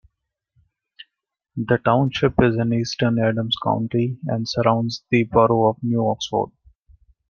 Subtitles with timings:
[1.57, 6.49] The township is in eastern Adams County and surrounds the borough of New Oxford.